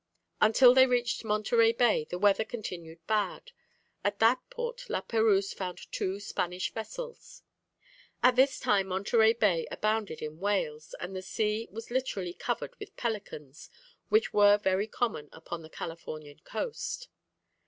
[0.41, 3.51] Until they reached Monterey Bay the weather continued bad.
[4.03, 7.43] At that port La Perouse found two Spanish vessels.
[8.23, 12.97] At this time Monterey Bay abounded in whales, and the sea was literally covered with
[12.97, 13.69] pelicans,
[14.09, 17.07] which were very common upon the Californian coast.